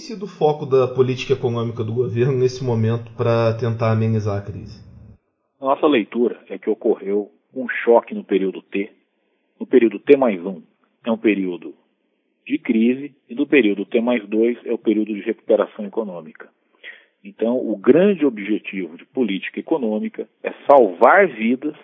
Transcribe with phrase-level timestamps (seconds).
[0.00, 4.82] sido o foco da política econômica do governo nesse momento para tentar amenizar a crise?
[5.60, 8.90] Nossa leitura é que ocorreu um choque no período T.
[9.58, 10.62] No período T mais 1
[11.04, 11.74] é um período
[12.46, 16.48] de crise e no período T mais 2 é o período de recuperação econômica.
[17.22, 21.76] Então, o grande objetivo de política econômica é salvar vidas,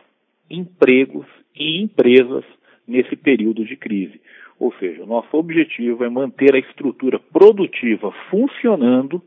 [0.49, 2.45] empregos e empresas
[2.87, 4.21] nesse período de crise.
[4.59, 9.23] Ou seja, o nosso objetivo é manter a estrutura produtiva funcionando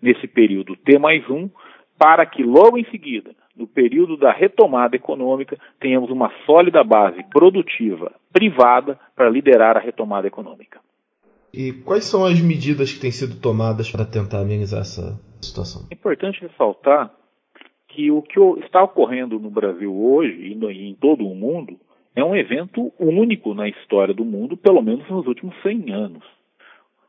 [0.00, 1.50] nesse período T mais 1,
[1.98, 8.12] para que logo em seguida, no período da retomada econômica, tenhamos uma sólida base produtiva
[8.32, 10.80] privada para liderar a retomada econômica.
[11.52, 15.86] E quais são as medidas que têm sido tomadas para tentar amenizar essa situação?
[15.90, 17.12] É importante ressaltar
[17.88, 21.76] que o que está ocorrendo no Brasil hoje e em todo o mundo
[22.20, 26.24] é um evento único na história do mundo, pelo menos nos últimos 100 anos.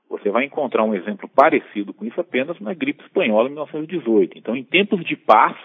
[0.09, 4.37] Você vai encontrar um exemplo parecido com isso apenas na gripe espanhola em 1918.
[4.37, 5.55] Então, em tempos de paz,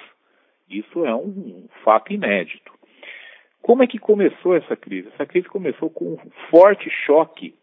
[0.71, 2.73] isso é um fato inédito.
[3.61, 5.09] Como é que começou essa crise?
[5.09, 7.55] Essa crise começou com um forte choque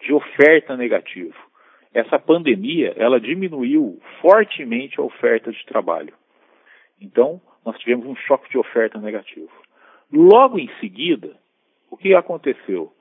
[0.00, 1.36] de oferta negativo.
[1.94, 6.14] Essa pandemia, ela diminuiu fortemente a oferta de trabalho.
[7.00, 9.61] Então, nós tivemos um choque de oferta negativo.
[10.12, 11.36] Logo em seguida,
[11.90, 12.92] o que aconteceu?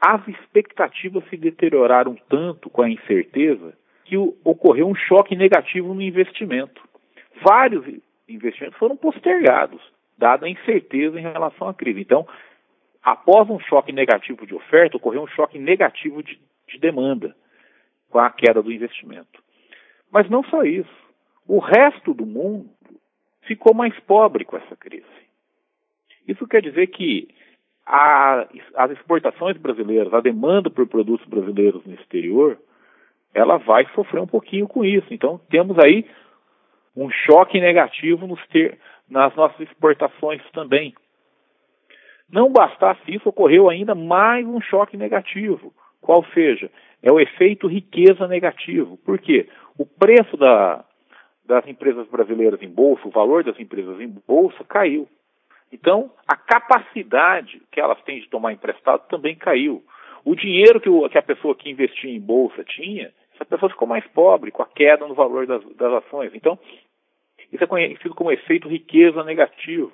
[0.00, 6.80] As expectativas se deterioraram tanto com a incerteza que ocorreu um choque negativo no investimento.
[7.42, 7.84] Vários
[8.28, 9.82] investimentos foram postergados,
[10.16, 12.00] dada a incerteza em relação à crise.
[12.00, 12.26] Então,
[13.02, 17.34] após um choque negativo de oferta, ocorreu um choque negativo de, de demanda,
[18.08, 19.42] com a queda do investimento.
[20.10, 21.08] Mas não só isso.
[21.46, 22.70] O resto do mundo
[23.42, 25.27] ficou mais pobre com essa crise.
[26.28, 27.28] Isso quer dizer que
[27.86, 32.58] a, as exportações brasileiras, a demanda por produtos brasileiros no exterior,
[33.34, 35.06] ela vai sofrer um pouquinho com isso.
[35.10, 36.04] Então, temos aí
[36.94, 38.78] um choque negativo ter,
[39.08, 40.94] nas nossas exportações também.
[42.30, 45.72] Não bastasse isso, ocorreu ainda mais um choque negativo.
[46.00, 46.70] Qual seja,
[47.02, 48.98] é o efeito riqueza negativo.
[48.98, 49.48] Por quê?
[49.78, 50.84] O preço da,
[51.46, 55.08] das empresas brasileiras em bolsa, o valor das empresas em bolsa caiu.
[55.72, 59.82] Então, a capacidade que elas têm de tomar emprestado também caiu.
[60.24, 63.86] O dinheiro que, o, que a pessoa que investia em bolsa tinha, essa pessoa ficou
[63.86, 66.34] mais pobre com a queda no valor das, das ações.
[66.34, 66.58] Então,
[67.52, 69.92] isso é conhecido como efeito riqueza negativo.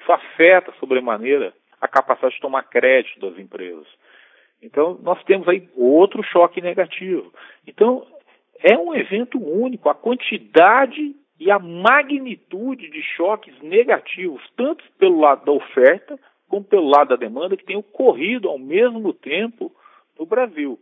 [0.00, 3.86] Isso afeta sobremaneira a capacidade de tomar crédito das empresas.
[4.62, 7.32] Então, nós temos aí outro choque negativo.
[7.66, 8.06] Então,
[8.60, 9.88] é um evento único.
[9.88, 16.88] A quantidade e a magnitude de choques negativos, tanto pelo lado da oferta como pelo
[16.88, 19.72] lado da demanda, que tem ocorrido ao mesmo tempo
[20.18, 20.78] no Brasil.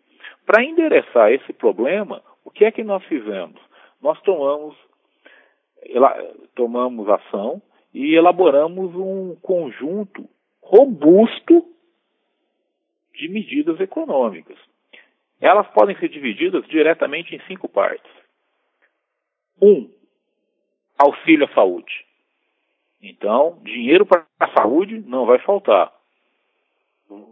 [0.47, 3.61] Para endereçar esse problema, o que é que nós fizemos?
[4.01, 4.77] Nós tomamos,
[6.55, 7.63] tomamos ação
[7.93, 10.29] e elaboramos um conjunto
[10.63, 11.65] robusto
[13.15, 14.59] de medidas econômicas.
[15.41, 18.11] Elas podem ser divididas diretamente em cinco partes.
[19.61, 19.91] Um,
[20.99, 22.05] auxílio à saúde.
[23.03, 25.93] Então, dinheiro para a saúde não vai faltar.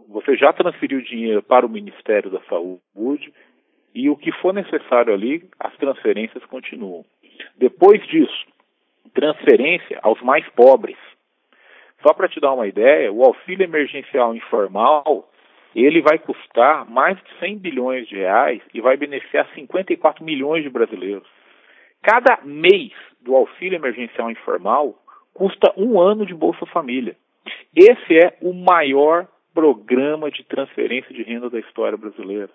[0.09, 3.33] Você já transferiu dinheiro para o Ministério da Saúde
[3.93, 7.03] e o que for necessário ali, as transferências continuam.
[7.57, 8.45] Depois disso,
[9.13, 10.97] transferência aos mais pobres.
[12.01, 15.29] Só para te dar uma ideia, o auxílio emergencial informal,
[15.75, 20.69] ele vai custar mais de 100 bilhões de reais e vai beneficiar 54 milhões de
[20.69, 21.27] brasileiros.
[22.03, 22.91] Cada mês
[23.21, 24.93] do auxílio emergencial informal
[25.33, 27.15] custa um ano de Bolsa Família.
[27.73, 32.49] Esse é o maior programa de transferência de renda da história brasileira.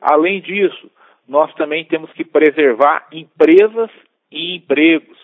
[0.00, 0.88] Além disso,
[1.26, 3.90] nós também temos que preservar empresas
[4.30, 5.18] e empregos.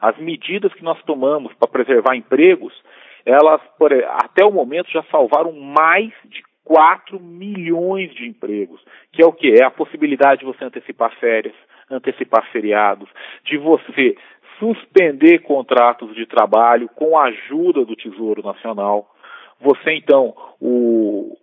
[0.00, 2.72] As medidas que nós tomamos para preservar empregos,
[3.26, 8.80] elas, por, até o momento, já salvaram mais de 4 milhões de empregos,
[9.12, 9.52] que é o que?
[9.60, 11.54] É a possibilidade de você antecipar férias,
[11.90, 13.08] antecipar feriados,
[13.44, 14.16] de você
[14.58, 19.08] suspender contratos de trabalho com a ajuda do Tesouro Nacional.
[19.60, 21.36] Você então, o,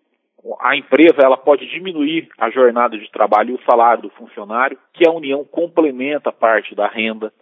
[0.59, 5.07] a empresa ela pode diminuir a jornada de trabalho e o salário do funcionário, que
[5.07, 7.33] a União complementa parte da renda.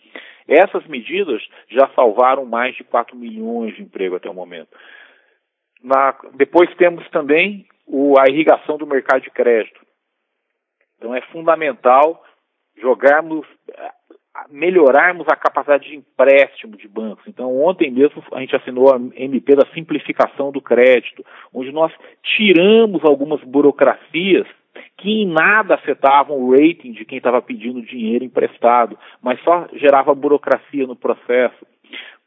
[0.48, 4.70] Essas medidas já salvaram mais de 4 milhões de empregos até o momento.
[5.84, 9.82] Na, depois temos também o, a irrigação do mercado de crédito.
[10.98, 12.24] Então é fundamental
[12.80, 13.92] jogarmos, eh,
[14.50, 17.26] melhorarmos a capacidade de empréstimo de bancos.
[17.28, 21.24] Então, ontem mesmo a gente assinou a MP da simplificação do crédito,
[21.54, 21.92] onde nós
[22.36, 24.48] tiramos algumas burocracias
[24.98, 30.16] que em nada afetavam o rating de quem estava pedindo dinheiro emprestado, mas só gerava
[30.16, 31.66] burocracia no processo.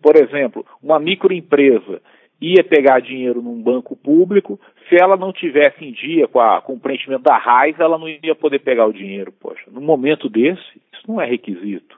[0.03, 2.03] Por exemplo, uma microempresa
[2.41, 6.75] ia pegar dinheiro num banco público, se ela não tivesse em dia com, a, com
[6.75, 9.33] o preenchimento da raiz, ela não ia poder pegar o dinheiro.
[9.33, 10.63] Poxa, num momento desse,
[10.93, 11.97] isso não é requisito.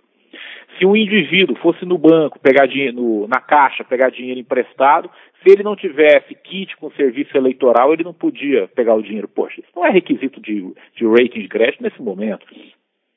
[0.78, 5.10] Se um indivíduo fosse no banco, pegar dinheiro, no, na caixa, pegar dinheiro emprestado,
[5.42, 9.26] se ele não tivesse kit com serviço eleitoral, ele não podia pegar o dinheiro.
[9.26, 12.46] Poxa, isso não é requisito de, de rating de crédito nesse momento.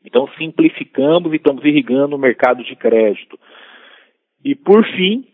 [0.04, 3.40] Então, simplificamos e estamos irrigando o mercado de crédito.
[4.44, 5.28] E, por fim,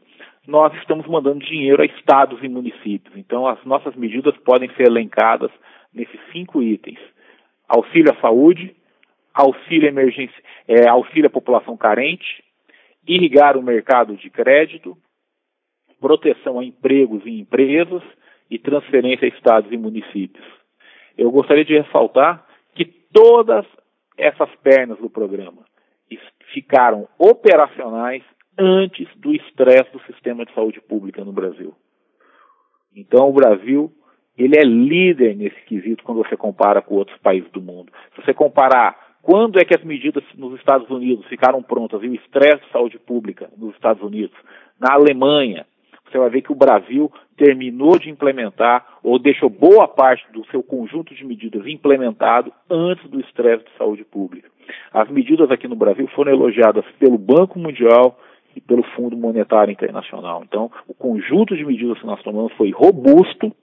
[0.47, 3.15] nós estamos mandando dinheiro a estados e municípios.
[3.17, 5.51] Então, as nossas medidas podem ser elencadas
[5.93, 6.99] nesses cinco itens:
[7.67, 8.73] auxílio à saúde,
[9.33, 12.41] auxílio, emergência, é, auxílio à população carente,
[13.05, 14.97] irrigar o mercado de crédito,
[15.99, 18.01] proteção a empregos e empresas
[18.49, 20.45] e transferência a estados e municípios.
[21.17, 23.65] Eu gostaria de ressaltar que todas
[24.17, 25.65] essas pernas do programa
[26.53, 28.23] ficaram operacionais
[28.57, 31.73] antes do estresse do sistema de saúde pública no Brasil.
[32.95, 33.91] Então, o Brasil
[34.37, 37.91] ele é líder nesse quesito quando você compara com outros países do mundo.
[38.15, 42.15] Se você comparar quando é que as medidas nos Estados Unidos ficaram prontas e o
[42.15, 44.37] estresse de saúde pública nos Estados Unidos,
[44.79, 45.65] na Alemanha,
[46.05, 50.63] você vai ver que o Brasil terminou de implementar ou deixou boa parte do seu
[50.63, 54.49] conjunto de medidas implementado antes do estresse de saúde pública.
[54.93, 58.17] As medidas aqui no Brasil foram elogiadas pelo Banco Mundial,
[58.57, 60.43] e pelo Fundo Monetário Internacional.
[60.43, 63.55] Então, o conjunto de medidas que nós tomamos foi robusto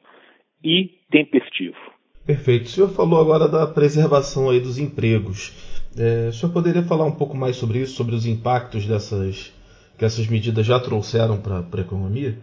[0.62, 1.76] e tempestivo.
[2.24, 2.66] Perfeito.
[2.66, 5.52] O senhor falou agora da preservação aí dos empregos.
[5.98, 9.52] É, o senhor poderia falar um pouco mais sobre isso, sobre os impactos dessas
[9.98, 12.36] que essas medidas já trouxeram para a economia?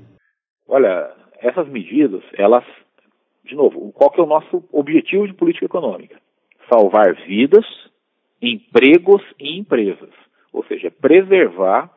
[0.68, 1.12] Olha,
[1.42, 2.64] essas medidas, elas,
[3.44, 6.16] de novo, qual que é o nosso objetivo de política econômica?
[6.72, 7.66] Salvar vidas,
[8.42, 10.12] empregos e empresas.
[10.54, 11.92] Ou seja, preservar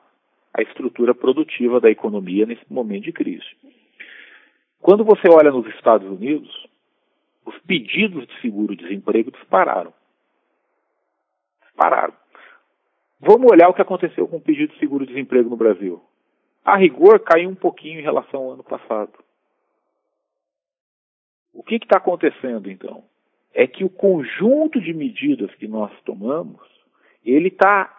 [0.55, 3.45] a estrutura produtiva da economia nesse momento de crise.
[4.81, 6.69] Quando você olha nos Estados Unidos,
[7.45, 9.93] os pedidos de seguro-desemprego dispararam.
[11.65, 12.15] Dispararam.
[13.19, 16.01] Vamos olhar o que aconteceu com o pedido de seguro-desemprego no Brasil.
[16.65, 19.13] A rigor caiu um pouquinho em relação ao ano passado.
[21.53, 23.05] O que está acontecendo então?
[23.53, 26.63] É que o conjunto de medidas que nós tomamos,
[27.25, 27.93] ele está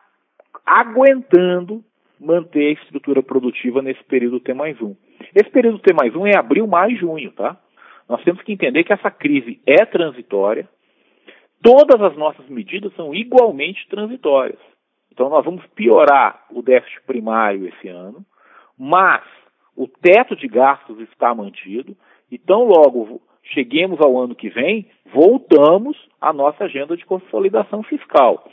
[0.66, 1.84] aguentando
[2.20, 4.96] manter a estrutura produtiva nesse período T mais um.
[5.34, 7.58] Esse período T mais um é abril, maio e junho, tá?
[8.08, 10.70] Nós temos que entender que essa crise é transitória,
[11.62, 14.60] todas as nossas medidas são igualmente transitórias.
[15.12, 18.26] Então nós vamos piorar o déficit primário esse ano,
[18.78, 19.24] mas
[19.76, 21.96] o teto de gastos está mantido,
[22.32, 28.50] e tão logo cheguemos ao ano que vem, voltamos à nossa agenda de consolidação fiscal.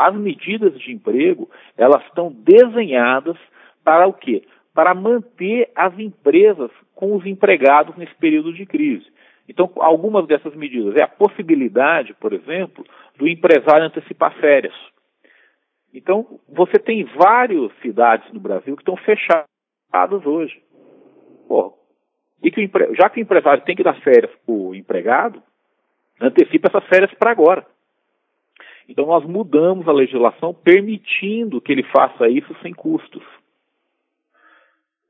[0.00, 3.36] As medidas de emprego, elas estão desenhadas
[3.84, 4.42] para o quê?
[4.72, 9.06] Para manter as empresas com os empregados nesse período de crise.
[9.46, 12.82] Então, algumas dessas medidas é a possibilidade, por exemplo,
[13.18, 14.72] do empresário antecipar férias.
[15.92, 20.62] Então, você tem várias cidades no Brasil que estão fechadas hoje.
[21.46, 21.76] Pô,
[22.42, 25.42] e que já que o empresário tem que dar férias para o empregado,
[26.18, 27.66] antecipa essas férias para agora.
[28.88, 33.22] Então nós mudamos a legislação permitindo que ele faça isso sem custos.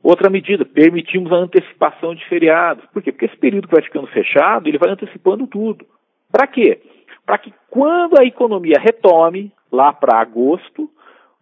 [0.03, 2.85] Outra medida, permitimos a antecipação de feriados.
[2.87, 3.13] Por quê?
[3.13, 5.85] Porque esse período que vai ficando fechado, ele vai antecipando tudo.
[6.33, 6.81] Para quê?
[7.27, 10.91] Para que quando a economia retome, lá para agosto,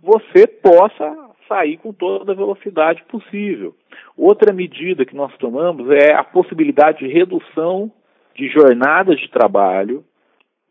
[0.01, 1.17] você possa
[1.49, 3.75] sair com toda a velocidade possível.
[4.17, 7.91] Outra medida que nós tomamos é a possibilidade de redução
[8.35, 10.05] de jornadas de trabalho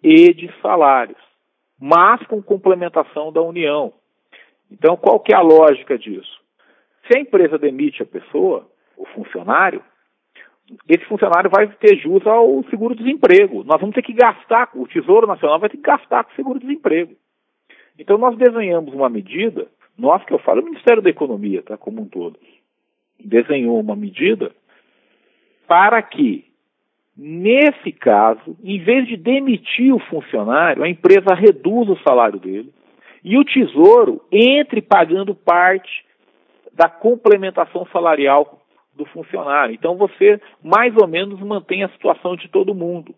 [0.04, 1.27] e de salários
[1.80, 3.94] mas com complementação da União.
[4.72, 6.40] Então, qual que é a lógica disso?
[7.06, 9.82] Se a empresa demite a pessoa, o funcionário,
[10.90, 13.64] esse funcionário vai ter jus ao seguro-desemprego.
[13.64, 17.16] Nós vamos ter que gastar, o Tesouro Nacional vai ter que gastar com o seguro-desemprego.
[17.98, 19.68] Então, nós desenhamos uma medida,
[19.98, 22.38] nós que eu falo, o Ministério da Economia, tá, como um todo,
[23.20, 24.52] desenhou uma medida
[25.68, 26.46] para que
[27.18, 32.72] Nesse caso, em vez de demitir o funcionário, a empresa reduz o salário dele
[33.24, 36.06] e o tesouro entre pagando parte
[36.72, 38.62] da complementação salarial
[38.94, 39.74] do funcionário.
[39.74, 43.16] Então você mais ou menos mantém a situação de todo mundo.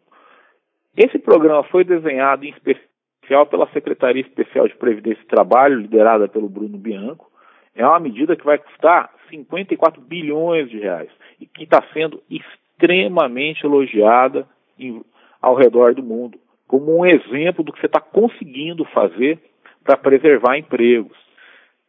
[0.95, 6.47] Esse programa foi desenhado em especial pela Secretaria Especial de Previdência e Trabalho, liderada pelo
[6.47, 7.29] Bruno Bianco.
[7.75, 12.68] É uma medida que vai custar 54 bilhões de reais e que está sendo extremamente
[13.65, 15.01] elogiada em,
[15.41, 19.39] ao redor do mundo, como um exemplo do que você está conseguindo fazer
[19.83, 21.17] para preservar empregos.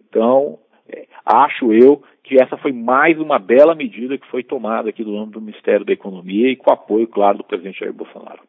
[0.08, 5.02] Então, é, acho eu que essa foi mais uma bela medida que foi tomada aqui
[5.02, 8.40] do âmbito do Ministério da Economia e com apoio, claro, do presidente Jair Bolsonaro.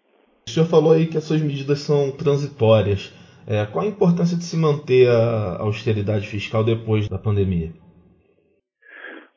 [0.47, 3.13] O senhor falou aí que essas medidas são transitórias.
[3.47, 7.71] É, qual a importância de se manter a austeridade fiscal depois da pandemia?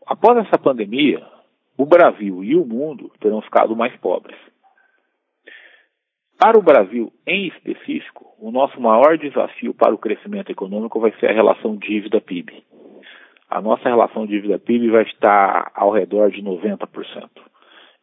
[0.06, 1.22] Após essa pandemia,
[1.76, 4.36] o Brasil e o mundo terão ficado mais pobres.
[6.38, 11.30] Para o Brasil, em específico, o nosso maior desafio para o crescimento econômico vai ser
[11.30, 12.64] a relação dívida-PIB.
[13.48, 17.28] A nossa relação dívida-PIB vai estar ao redor de 90%.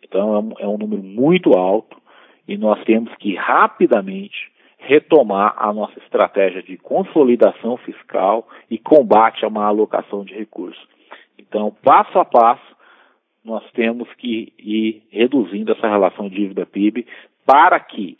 [0.03, 2.01] Então, é um, é um número muito alto
[2.47, 9.49] e nós temos que rapidamente retomar a nossa estratégia de consolidação fiscal e combate a
[9.49, 10.83] má alocação de recursos.
[11.37, 12.75] Então, passo a passo,
[13.43, 17.07] nós temos que ir reduzindo essa relação dívida-PIB
[17.45, 18.17] para que,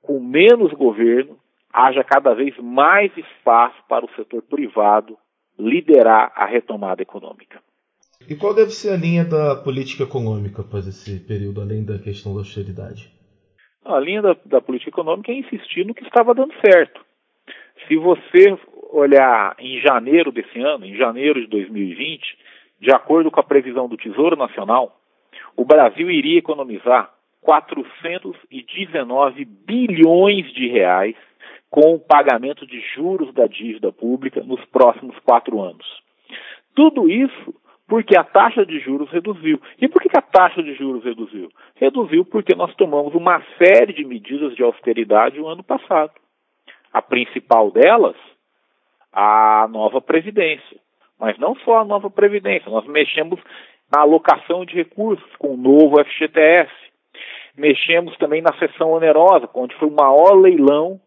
[0.00, 1.36] com menos governo,
[1.72, 5.18] haja cada vez mais espaço para o setor privado
[5.58, 7.60] liderar a retomada econômica.
[8.28, 12.32] E qual deve ser a linha da política econômica após esse período, além da questão
[12.32, 13.12] da austeridade?
[13.84, 17.04] A linha da, da política econômica é insistir no que estava dando certo.
[17.86, 18.56] Se você
[18.90, 22.22] olhar em janeiro desse ano, em janeiro de 2020,
[22.80, 25.00] de acordo com a previsão do Tesouro Nacional,
[25.56, 31.16] o Brasil iria economizar 419 bilhões de reais
[31.70, 35.86] com o pagamento de juros da dívida pública nos próximos quatro anos.
[36.74, 37.54] Tudo isso
[37.86, 39.60] porque a taxa de juros reduziu.
[39.80, 41.50] E por que a taxa de juros reduziu?
[41.76, 46.12] Reduziu porque nós tomamos uma série de medidas de austeridade no ano passado.
[46.92, 48.16] A principal delas,
[49.12, 50.78] a nova Previdência.
[51.24, 53.40] Mas não só a nova Previdência, nós mexemos
[53.90, 56.70] na alocação de recursos com o novo FGTS.
[57.56, 61.00] Mexemos também na seção onerosa, onde foi o maior leilão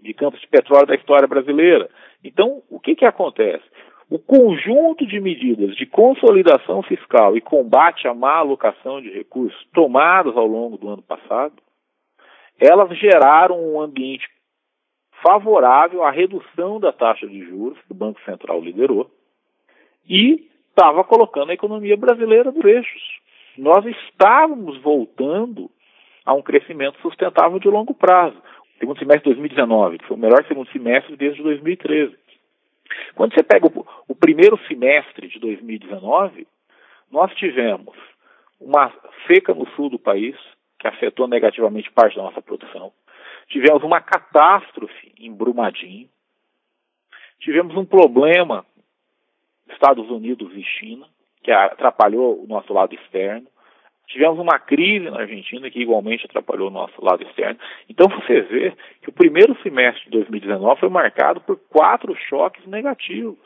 [0.00, 1.90] de campos de petróleo da história brasileira.
[2.22, 3.64] Então, o que, que acontece?
[4.08, 10.36] O conjunto de medidas de consolidação fiscal e combate à má alocação de recursos tomadas
[10.36, 11.54] ao longo do ano passado,
[12.60, 14.28] elas geraram um ambiente
[15.22, 19.10] favorável à redução da taxa de juros que o Banco Central liderou
[20.08, 23.02] e estava colocando a economia brasileira nos eixos.
[23.56, 25.70] Nós estávamos voltando
[26.24, 28.36] a um crescimento sustentável de longo prazo.
[28.78, 32.16] Segundo semestre de 2019, que foi o melhor segundo semestre desde 2013.
[33.14, 36.46] Quando você pega o, o primeiro semestre de 2019,
[37.10, 37.94] nós tivemos
[38.60, 38.92] uma
[39.26, 40.36] seca no sul do país,
[40.78, 42.92] que afetou negativamente parte da nossa produção.
[43.52, 46.08] Tivemos uma catástrofe em Brumadinho.
[47.38, 48.64] Tivemos um problema
[49.68, 51.06] Estados Unidos e China,
[51.42, 53.46] que atrapalhou o nosso lado externo.
[54.06, 57.60] Tivemos uma crise na Argentina que igualmente atrapalhou o nosso lado externo.
[57.90, 63.38] Então você vê que o primeiro semestre de 2019 foi marcado por quatro choques negativos.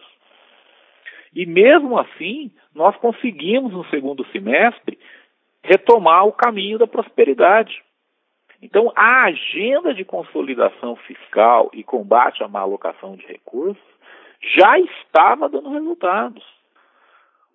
[1.35, 5.01] E mesmo assim, nós conseguimos no segundo semestre
[5.65, 7.83] retomar o caminho da prosperidade.
[8.63, 13.83] Então, a agenda de consolidação fiscal e combate à má alocação de recursos
[14.41, 16.45] já estava dando resultados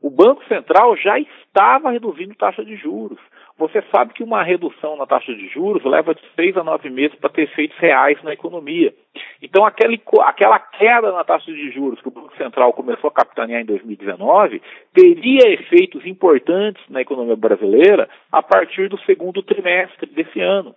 [0.01, 3.19] o Banco Central já estava reduzindo taxa de juros.
[3.57, 7.15] Você sabe que uma redução na taxa de juros leva de seis a nove meses
[7.19, 8.91] para ter efeitos reais na economia.
[9.39, 13.61] Então, aquele, aquela queda na taxa de juros que o Banco Central começou a capitanear
[13.61, 14.59] em 2019
[14.91, 20.75] teria efeitos importantes na economia brasileira a partir do segundo trimestre desse ano.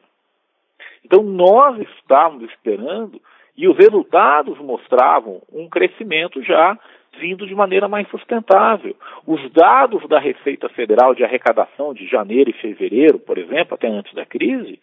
[1.05, 3.21] Então, nós estávamos esperando
[3.57, 6.79] e os resultados mostravam um crescimento já
[7.21, 8.97] vindo de maneira mais sustentável.
[9.27, 14.13] Os dados da Receita Federal de arrecadação de janeiro e fevereiro, por exemplo, até antes
[14.15, 14.81] da crise,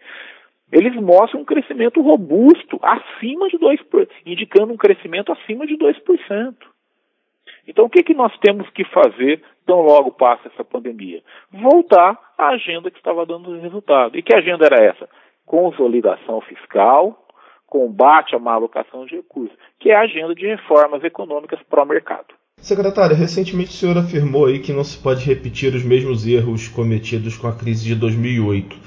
[0.71, 6.55] eles mostram um crescimento robusto, acima de 2%, indicando um crescimento acima de 2%.
[7.67, 11.21] Então, o que, que nós temos que fazer tão logo passa essa pandemia?
[11.51, 14.17] Voltar à agenda que estava dando resultado.
[14.17, 15.07] E que agenda era essa?
[15.51, 17.27] Consolidação fiscal,
[17.67, 22.34] combate à má alocação de recursos, que é a agenda de reformas econômicas pró-mercado.
[22.55, 27.38] Secretário, recentemente o senhor afirmou aí que não se pode repetir os mesmos erros cometidos
[27.38, 28.77] com a crise de 2008.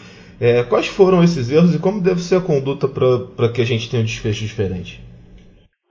[0.41, 3.91] É, quais foram esses erros e como deve ser a conduta para que a gente
[3.91, 5.03] tenha um desfecho diferente?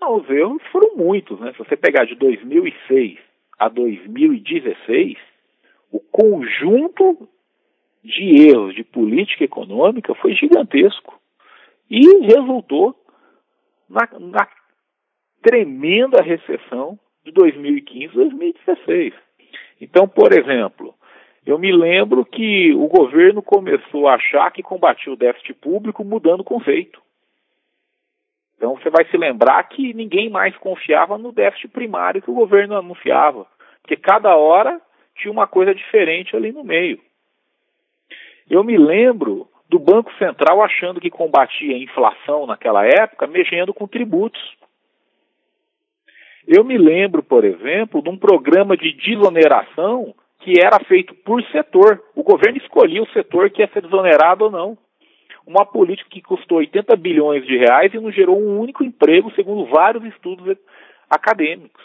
[0.01, 1.39] Não, os erros foram muitos.
[1.39, 1.51] Né?
[1.51, 3.20] Se você pegar de 2006
[3.60, 5.20] a 2016,
[5.92, 7.30] o conjunto
[8.03, 11.19] de erros de política econômica foi gigantesco.
[11.89, 12.95] E resultou
[13.89, 14.48] na, na
[15.41, 19.13] tremenda recessão de 2015 2016.
[19.79, 20.93] Então, por exemplo,
[21.45, 26.39] Eu me lembro que o governo começou a achar que combatia o déficit público mudando
[26.39, 27.01] o conceito.
[28.55, 32.77] Então você vai se lembrar que ninguém mais confiava no déficit primário que o governo
[32.77, 33.45] anunciava,
[33.81, 34.81] porque cada hora
[35.17, 36.98] tinha uma coisa diferente ali no meio.
[38.50, 43.88] Eu me lembro do Banco Central achando que combatia a inflação naquela época, mexendo com
[43.88, 44.41] tributos.
[46.47, 52.03] Eu me lembro, por exemplo, de um programa de desoneração que era feito por setor.
[52.15, 54.77] O governo escolhia o setor que ia ser desonerado ou não.
[55.47, 59.65] Uma política que custou 80 bilhões de reais e não gerou um único emprego, segundo
[59.65, 60.57] vários estudos
[61.09, 61.83] acadêmicos.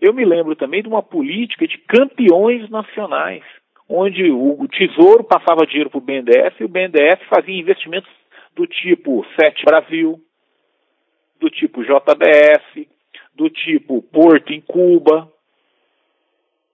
[0.00, 3.44] Eu me lembro também de uma política de campeões nacionais,
[3.90, 8.08] onde o Tesouro passava dinheiro para o BNDES e o BNDES fazia investimentos
[8.54, 10.20] do tipo Sete Brasil,
[11.40, 12.86] do tipo JBS,
[13.34, 15.28] do tipo Porto em Cuba,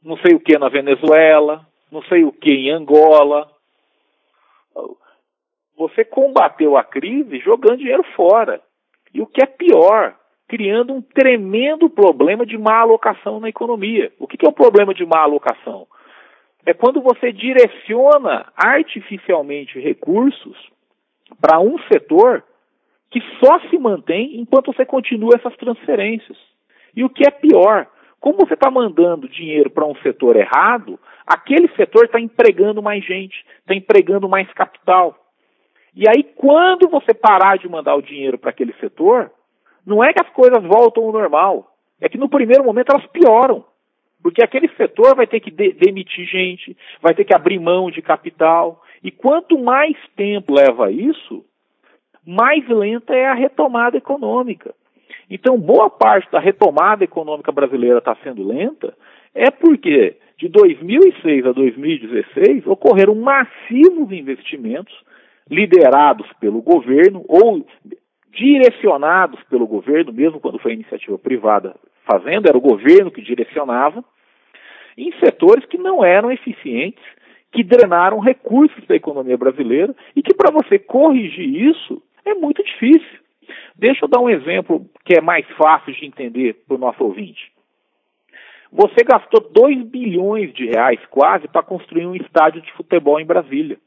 [0.03, 3.51] não sei o que na Venezuela, não sei o que em Angola.
[5.79, 8.61] Você combateu a crise jogando dinheiro fora.
[9.15, 10.15] E o que é pior,
[10.49, 14.13] criando um tremendo problema de má alocação na economia.
[14.19, 15.87] O que é o problema de má alocação?
[16.67, 20.57] É quando você direciona artificialmente recursos
[21.41, 22.43] para um setor
[23.11, 26.37] que só se mantém enquanto você continua essas transferências.
[26.95, 27.87] E o que é pior,
[28.19, 33.47] como você está mandando dinheiro para um setor errado, aquele setor está empregando mais gente,
[33.61, 35.17] está empregando mais capital.
[35.95, 39.31] E aí, quando você parar de mandar o dinheiro para aquele setor,
[39.87, 43.65] não é que as coisas voltam ao normal, é que no primeiro momento elas pioram.
[44.23, 48.03] Porque aquele setor vai ter que de demitir gente, vai ter que abrir mão de
[48.03, 48.83] capital.
[49.03, 51.45] E quanto mais tempo leva isso,
[52.27, 54.75] mais lenta é a retomada econômica.
[55.31, 58.97] Então, boa parte da retomada econômica brasileira está sendo lenta,
[59.35, 64.95] é porque de 2006 a 2016 ocorreram massivos investimentos
[65.51, 67.67] liderados pelo governo ou
[68.31, 74.05] direcionados pelo governo, mesmo quando foi iniciativa privada fazendo, era o governo que direcionava,
[74.97, 77.03] em setores que não eram eficientes,
[77.53, 83.21] que drenaram recursos da economia brasileira e que para você corrigir isso é muito difícil.
[83.77, 87.53] Deixa eu dar um exemplo que é mais fácil de entender para o nosso ouvinte.
[88.73, 93.79] Você gastou 2 bilhões de reais quase para construir um estádio de futebol em Brasília.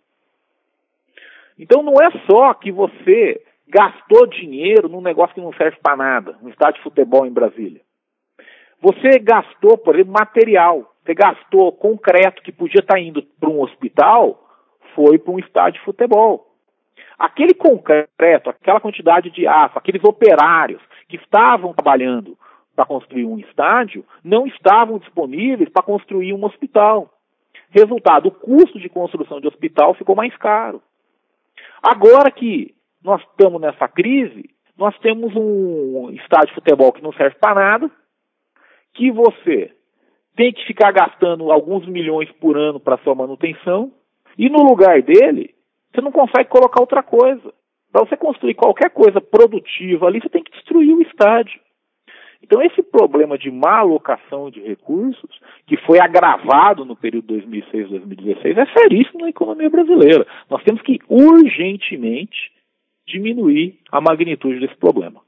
[1.58, 6.38] Então não é só que você gastou dinheiro num negócio que não serve para nada,
[6.42, 7.82] um estádio de futebol em Brasília.
[8.82, 10.96] Você gastou, por exemplo, material.
[11.10, 14.48] Você gastou concreto que podia estar indo para um hospital,
[14.94, 16.54] foi para um estádio de futebol.
[17.18, 22.38] Aquele concreto, aquela quantidade de aço, aqueles operários que estavam trabalhando
[22.76, 27.10] para construir um estádio, não estavam disponíveis para construir um hospital.
[27.72, 30.80] Resultado, o custo de construção de hospital ficou mais caro.
[31.82, 37.36] Agora que nós estamos nessa crise, nós temos um estádio de futebol que não serve
[37.40, 37.92] para nada,
[38.94, 39.74] que você
[40.40, 43.92] tem que ficar gastando alguns milhões por ano para sua manutenção,
[44.38, 45.54] e no lugar dele,
[45.92, 47.54] você não consegue colocar outra coisa.
[47.92, 51.60] Para você construir qualquer coisa produtiva ali, você tem que destruir o estádio.
[52.42, 58.80] Então, esse problema de má alocação de recursos, que foi agravado no período 2006-2016, é
[58.80, 60.26] seríssimo na economia brasileira.
[60.50, 62.50] Nós temos que urgentemente
[63.06, 65.20] diminuir a magnitude desse problema.